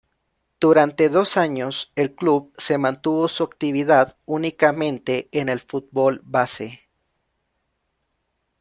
[0.59, 6.89] Durante dos años el club se mantuvo su actividad únicamente en el fútbol base.